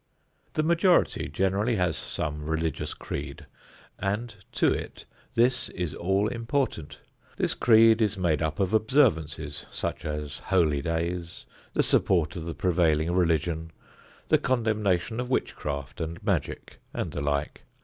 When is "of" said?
8.59-8.73, 12.35-12.45, 15.19-15.29